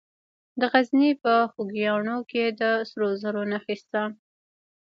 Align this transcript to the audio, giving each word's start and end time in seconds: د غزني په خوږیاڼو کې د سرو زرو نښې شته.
د 0.59 0.61
غزني 0.71 1.11
په 1.23 1.33
خوږیاڼو 1.51 2.17
کې 2.31 2.43
د 2.59 2.61
سرو 2.89 3.09
زرو 3.21 3.41
نښې 3.51 3.75
شته. 3.81 4.01